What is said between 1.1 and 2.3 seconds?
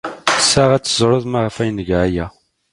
maɣef ay nga aya.